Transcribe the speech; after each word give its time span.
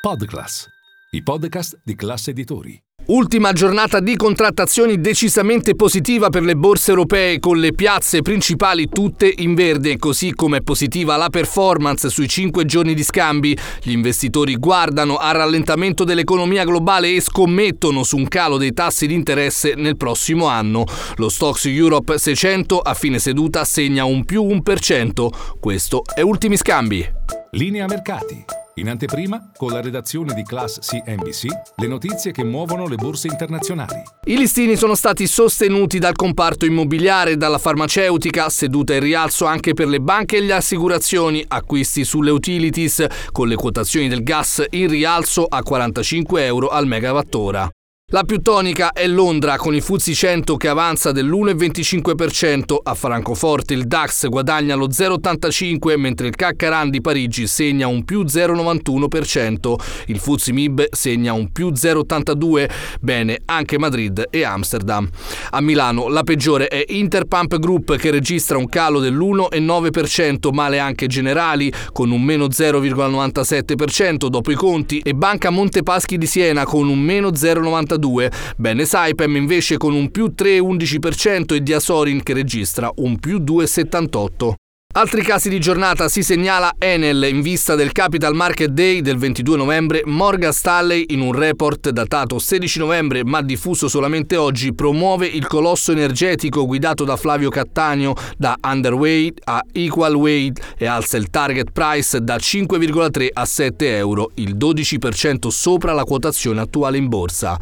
Podclass, 0.00 0.66
i 1.10 1.22
podcast 1.22 1.78
di 1.84 1.94
classe 1.94 2.30
editori. 2.30 2.82
Ultima 3.08 3.52
giornata 3.52 4.00
di 4.00 4.16
contrattazioni 4.16 4.98
decisamente 4.98 5.74
positiva 5.74 6.30
per 6.30 6.42
le 6.42 6.56
borse 6.56 6.88
europee 6.88 7.38
con 7.38 7.58
le 7.58 7.74
piazze 7.74 8.22
principali 8.22 8.88
tutte 8.88 9.30
in 9.30 9.52
verde, 9.52 9.98
così 9.98 10.32
come 10.32 10.58
è 10.58 10.60
positiva 10.62 11.16
la 11.16 11.28
performance 11.28 12.08
sui 12.08 12.26
5 12.28 12.64
giorni 12.64 12.94
di 12.94 13.04
scambi. 13.04 13.54
Gli 13.82 13.90
investitori 13.90 14.56
guardano 14.56 15.18
al 15.18 15.34
rallentamento 15.34 16.04
dell'economia 16.04 16.64
globale 16.64 17.14
e 17.14 17.20
scommettono 17.20 18.02
su 18.02 18.16
un 18.16 18.26
calo 18.26 18.56
dei 18.56 18.72
tassi 18.72 19.06
di 19.06 19.12
interesse 19.12 19.74
nel 19.74 19.98
prossimo 19.98 20.46
anno. 20.46 20.86
Lo 21.16 21.28
Stocks 21.28 21.66
Europe 21.66 22.16
600 22.16 22.78
a 22.78 22.94
fine 22.94 23.18
seduta 23.18 23.66
segna 23.66 24.04
un 24.04 24.24
più 24.24 24.44
1%. 24.44 25.28
Questo 25.60 26.04
è 26.14 26.22
Ultimi 26.22 26.56
Scambi. 26.56 27.06
Linea 27.50 27.84
mercati. 27.86 28.59
In 28.74 28.88
anteprima, 28.88 29.50
con 29.56 29.72
la 29.72 29.80
redazione 29.80 30.32
di 30.32 30.42
Class 30.42 30.78
CNBC, 30.78 31.46
le 31.76 31.86
notizie 31.88 32.30
che 32.30 32.44
muovono 32.44 32.86
le 32.86 32.94
borse 32.94 33.26
internazionali. 33.26 34.00
I 34.24 34.36
listini 34.36 34.76
sono 34.76 34.94
stati 34.94 35.26
sostenuti 35.26 35.98
dal 35.98 36.14
comparto 36.14 36.64
immobiliare 36.66 37.36
dalla 37.36 37.58
farmaceutica, 37.58 38.48
seduta 38.48 38.94
in 38.94 39.00
rialzo 39.00 39.44
anche 39.44 39.74
per 39.74 39.88
le 39.88 40.00
banche 40.00 40.36
e 40.36 40.40
le 40.40 40.52
assicurazioni, 40.52 41.44
acquisti 41.46 42.04
sulle 42.04 42.30
utilities, 42.30 43.04
con 43.32 43.48
le 43.48 43.56
quotazioni 43.56 44.08
del 44.08 44.22
gas 44.22 44.64
in 44.70 44.88
rialzo 44.88 45.46
a 45.46 45.62
45 45.62 46.44
euro 46.44 46.68
al 46.68 46.86
megawattora. 46.86 47.68
La 48.12 48.24
più 48.24 48.40
tonica 48.40 48.90
è 48.90 49.06
Londra 49.06 49.56
con 49.56 49.72
il 49.72 49.82
Fuzzi 49.82 50.16
100 50.16 50.56
che 50.56 50.66
avanza 50.66 51.12
dell'1,25%, 51.12 52.74
a 52.82 52.94
Francoforte 52.94 53.72
il 53.72 53.86
DAX 53.86 54.26
guadagna 54.26 54.74
lo 54.74 54.88
0,85% 54.88 55.96
mentre 55.96 56.26
il 56.26 56.34
Caccaran 56.34 56.90
di 56.90 57.00
Parigi 57.00 57.46
segna 57.46 57.86
un 57.86 58.04
più 58.04 58.22
0,91%, 58.22 59.74
il 60.06 60.18
Fuzzi 60.18 60.52
Mib 60.52 60.88
segna 60.90 61.34
un 61.34 61.52
più 61.52 61.68
0,82%, 61.68 62.68
bene 63.00 63.42
anche 63.44 63.78
Madrid 63.78 64.26
e 64.28 64.42
Amsterdam. 64.42 65.08
A 65.50 65.60
Milano 65.60 66.08
la 66.08 66.24
peggiore 66.24 66.66
è 66.66 66.84
Interpump 66.88 67.60
Group 67.60 67.94
che 67.94 68.10
registra 68.10 68.58
un 68.58 68.68
calo 68.68 68.98
dell'1,9%, 68.98 70.52
male 70.52 70.80
anche 70.80 71.06
Generali 71.06 71.72
con 71.92 72.10
un 72.10 72.22
meno 72.22 72.46
0,97% 72.46 74.26
dopo 74.26 74.50
i 74.50 74.56
conti 74.56 74.98
e 74.98 75.14
Banca 75.14 75.50
Montepaschi 75.50 76.18
di 76.18 76.26
Siena 76.26 76.64
con 76.64 76.88
un 76.88 76.98
meno 76.98 77.28
0,92%. 77.28 77.98
2. 78.00 78.32
Bene 78.56 78.84
Saipem 78.84 79.36
invece 79.36 79.76
con 79.76 79.94
un 79.94 80.10
più 80.10 80.32
3,11% 80.36 81.54
e 81.54 81.62
Diasorin 81.62 82.24
che 82.24 82.32
registra 82.32 82.90
un 82.96 83.20
più 83.20 83.38
2,78%. 83.38 84.59
Altri 84.92 85.22
casi 85.22 85.48
di 85.48 85.60
giornata 85.60 86.08
si 86.08 86.24
segnala 86.24 86.74
Enel 86.76 87.28
in 87.30 87.42
vista 87.42 87.76
del 87.76 87.92
Capital 87.92 88.34
Market 88.34 88.70
Day 88.70 89.02
del 89.02 89.18
22 89.18 89.56
novembre. 89.56 90.02
Morgan 90.04 90.52
Stanley, 90.52 91.04
in 91.10 91.20
un 91.20 91.32
report 91.32 91.90
datato 91.90 92.40
16 92.40 92.80
novembre 92.80 93.24
ma 93.24 93.40
diffuso 93.40 93.86
solamente 93.86 94.34
oggi, 94.34 94.74
promuove 94.74 95.28
il 95.28 95.46
colosso 95.46 95.92
energetico 95.92 96.66
guidato 96.66 97.04
da 97.04 97.16
Flavio 97.16 97.50
Cattaneo 97.50 98.14
da 98.36 98.56
underweight 98.60 99.42
a 99.44 99.62
equal 99.70 100.16
weight 100.16 100.74
e 100.76 100.86
alza 100.86 101.18
il 101.18 101.30
target 101.30 101.70
price 101.70 102.20
da 102.20 102.34
5,3 102.34 103.28
a 103.32 103.44
7 103.44 103.96
euro, 103.96 104.32
il 104.34 104.56
12% 104.56 105.46
sopra 105.50 105.92
la 105.92 106.02
quotazione 106.02 106.62
attuale 106.62 106.98
in 106.98 107.06
borsa. 107.06 107.56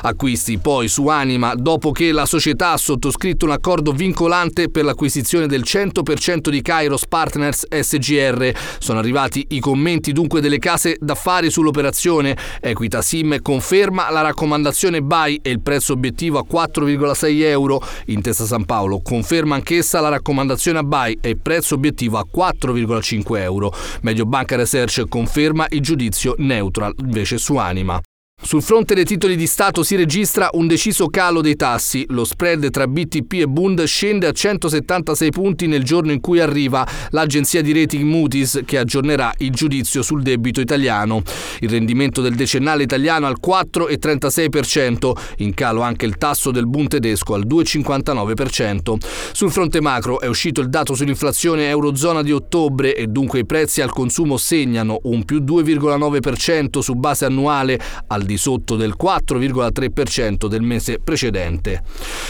Acquisti 0.00 0.56
poi 0.56 0.88
su 0.88 1.08
Anima 1.08 1.54
dopo 1.54 1.92
che 1.92 2.10
la 2.10 2.24
società 2.24 2.70
ha 2.70 2.78
sottoscritto 2.78 3.44
un 3.44 3.50
accordo 3.50 3.92
vincolante 3.92 4.70
per 4.70 4.84
l'acquisizione 4.84 5.46
del 5.46 5.60
100% 5.62 6.48
di 6.48 6.62
Kairos 6.70 7.08
Partners 7.08 7.66
SGR. 7.68 8.52
Sono 8.78 9.00
arrivati 9.00 9.44
i 9.48 9.58
commenti 9.58 10.12
dunque 10.12 10.40
delle 10.40 10.60
case 10.60 10.96
d'affari 11.00 11.50
sull'operazione. 11.50 12.36
Equita 12.60 13.02
Sim 13.02 13.42
conferma 13.42 14.08
la 14.08 14.20
raccomandazione 14.20 15.02
buy 15.02 15.40
e 15.42 15.50
il 15.50 15.60
prezzo 15.62 15.94
obiettivo 15.94 16.38
a 16.38 16.46
4,6 16.48 17.42
euro. 17.42 17.82
Intesa 18.06 18.44
San 18.44 18.66
Paolo 18.66 19.00
conferma 19.02 19.56
anch'essa 19.56 19.98
la 19.98 20.10
raccomandazione 20.10 20.78
a 20.78 20.84
buy 20.84 21.18
e 21.20 21.30
il 21.30 21.38
prezzo 21.38 21.74
obiettivo 21.74 22.18
a 22.18 22.26
4,5 22.32 23.36
euro. 23.38 23.74
Mediobanca 24.02 24.54
Research 24.54 25.08
conferma 25.08 25.66
il 25.70 25.80
giudizio 25.80 26.36
neutral 26.38 26.94
invece 26.98 27.36
su 27.36 27.56
Anima. 27.56 28.00
Sul 28.42 28.62
fronte 28.62 28.94
dei 28.94 29.04
titoli 29.04 29.36
di 29.36 29.46
Stato 29.46 29.82
si 29.82 29.96
registra 29.96 30.48
un 30.54 30.66
deciso 30.66 31.08
calo 31.08 31.42
dei 31.42 31.56
tassi. 31.56 32.06
Lo 32.08 32.24
spread 32.24 32.70
tra 32.70 32.86
BTP 32.86 33.34
e 33.34 33.46
Bund 33.46 33.82
scende 33.84 34.26
a 34.26 34.32
176 34.32 35.30
punti 35.30 35.66
nel 35.66 35.84
giorno 35.84 36.10
in 36.10 36.20
cui 36.20 36.40
arriva 36.40 36.86
l'agenzia 37.10 37.60
di 37.60 37.74
rating 37.74 38.02
Moody's 38.02 38.62
che 38.64 38.78
aggiornerà 38.78 39.32
il 39.38 39.50
giudizio 39.50 40.02
sul 40.02 40.22
debito 40.22 40.62
italiano. 40.62 41.22
Il 41.60 41.68
rendimento 41.68 42.22
del 42.22 42.34
decennale 42.34 42.82
italiano 42.82 43.26
al 43.26 43.36
4,36%, 43.44 45.12
in 45.38 45.52
calo 45.52 45.82
anche 45.82 46.06
il 46.06 46.16
tasso 46.16 46.50
del 46.50 46.66
Bund 46.66 46.88
tedesco 46.88 47.34
al 47.34 47.46
2,59%. 47.46 48.96
Sul 49.32 49.52
fronte 49.52 49.82
macro 49.82 50.18
è 50.18 50.26
uscito 50.26 50.62
il 50.62 50.70
dato 50.70 50.94
sull'inflazione 50.94 51.68
eurozona 51.68 52.22
di 52.22 52.32
ottobre 52.32 52.96
e 52.96 53.06
dunque 53.06 53.40
i 53.40 53.46
prezzi 53.46 53.82
al 53.82 53.92
consumo 53.92 54.38
segnano 54.38 54.98
un 55.04 55.26
più 55.26 55.40
2,9% 55.40 56.78
su 56.78 56.94
base 56.94 57.26
annuale 57.26 57.78
al 58.06 58.28
di 58.30 58.36
sotto 58.36 58.76
del 58.76 58.94
4,3% 59.00 60.46
del 60.46 60.62
mese 60.62 61.00
precedente. 61.02 61.82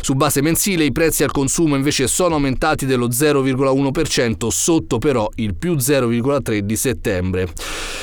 Su 0.00 0.14
base 0.14 0.42
mensile 0.42 0.84
i 0.84 0.90
prezzi 0.90 1.22
al 1.22 1.30
consumo 1.30 1.76
invece 1.76 2.08
sono 2.08 2.34
aumentati 2.34 2.84
dello 2.84 3.08
0,1%, 3.08 4.48
sotto 4.48 4.98
però 4.98 5.28
il 5.36 5.54
più 5.54 5.74
0,3% 5.74 6.58
di 6.58 6.76
settembre. 6.76 7.48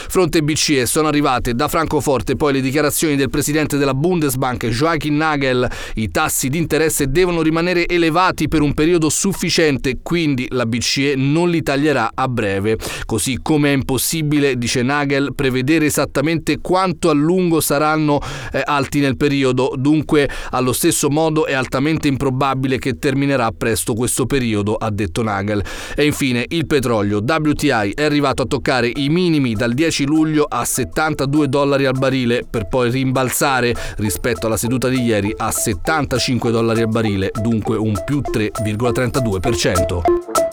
Fronte 0.07 0.41
BCE 0.41 0.85
sono 0.85 1.07
arrivate 1.07 1.53
da 1.53 1.67
Francoforte 1.67 2.35
poi 2.35 2.53
le 2.53 2.61
dichiarazioni 2.61 3.15
del 3.15 3.29
presidente 3.29 3.77
della 3.77 3.93
Bundesbank 3.93 4.67
Joachim 4.67 5.15
Nagel. 5.15 5.69
I 5.95 6.09
tassi 6.09 6.49
di 6.49 6.57
interesse 6.57 7.07
devono 7.09 7.41
rimanere 7.41 7.87
elevati 7.87 8.47
per 8.47 8.61
un 8.61 8.73
periodo 8.73 9.09
sufficiente, 9.09 9.99
quindi 10.01 10.47
la 10.49 10.65
BCE 10.65 11.15
non 11.15 11.49
li 11.49 11.61
taglierà 11.61 12.11
a 12.13 12.27
breve. 12.27 12.77
Così 13.05 13.39
come 13.41 13.69
è 13.69 13.73
impossibile, 13.73 14.57
dice 14.57 14.81
Nagel, 14.81 15.33
prevedere 15.33 15.85
esattamente 15.85 16.59
quanto 16.59 17.09
a 17.09 17.13
lungo 17.13 17.61
sarà 17.61 17.80
saranno 17.81 18.19
eh, 18.51 18.61
alti 18.63 18.99
nel 18.99 19.17
periodo, 19.17 19.73
dunque 19.75 20.29
allo 20.51 20.71
stesso 20.71 21.09
modo 21.09 21.47
è 21.47 21.53
altamente 21.53 22.07
improbabile 22.07 22.77
che 22.77 22.99
terminerà 22.99 23.51
presto 23.51 23.95
questo 23.95 24.27
periodo, 24.27 24.75
ha 24.75 24.91
detto 24.91 25.23
Nagel. 25.23 25.63
E 25.95 26.05
infine 26.05 26.45
il 26.49 26.67
petrolio 26.67 27.23
WTI 27.25 27.93
è 27.95 28.03
arrivato 28.03 28.43
a 28.43 28.45
toccare 28.45 28.91
i 28.93 29.09
minimi 29.09 29.53
dal 29.53 29.73
10 29.73 30.05
luglio 30.05 30.45
a 30.47 30.63
72 30.63 31.49
dollari 31.49 31.85
al 31.85 31.97
barile 31.97 32.45
per 32.47 32.67
poi 32.67 32.91
rimbalzare 32.91 33.73
rispetto 33.97 34.45
alla 34.45 34.57
seduta 34.57 34.87
di 34.87 35.01
ieri 35.01 35.33
a 35.35 35.49
75 35.49 36.51
dollari 36.51 36.81
al 36.81 36.89
barile, 36.89 37.31
dunque 37.41 37.77
un 37.77 37.99
più 38.05 38.21
3,32%. 38.21 40.50